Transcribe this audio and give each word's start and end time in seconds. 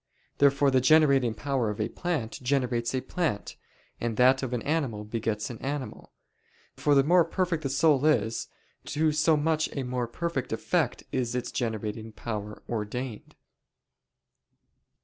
Therefore 0.39 0.71
the 0.71 0.81
generating 0.81 1.35
power 1.35 1.69
of 1.69 1.79
a 1.79 1.87
plant 1.87 2.39
generates 2.41 2.95
a 2.95 3.01
plant, 3.01 3.55
and 3.99 4.17
that 4.17 4.41
of 4.41 4.51
an 4.51 4.63
animal 4.63 5.03
begets 5.03 5.51
an 5.51 5.59
animal. 5.59 6.11
For 6.75 6.95
the 6.95 7.03
more 7.03 7.23
perfect 7.23 7.61
the 7.61 7.69
soul 7.69 8.03
is, 8.07 8.47
to 8.85 9.11
so 9.11 9.37
much 9.37 9.69
a 9.77 9.83
more 9.83 10.07
perfect 10.07 10.51
effect 10.51 11.03
is 11.11 11.35
its 11.35 11.51
generating 11.51 12.13
power 12.13 12.63
ordained. 12.67 13.35